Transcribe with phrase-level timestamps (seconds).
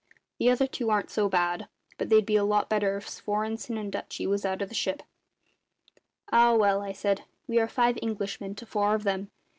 [0.39, 1.67] The other two aren't so bad;
[1.99, 5.03] but they'd be a lot better if Svorenssen and Dutchy was out of the ship."
[6.31, 9.29] "Ah, well," I said, "we are five Englishmen to four of them.